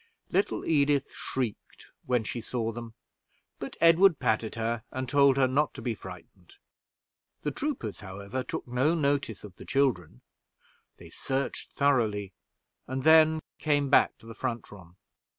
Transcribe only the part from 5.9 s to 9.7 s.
frightened. The troopers, however, took no notice of the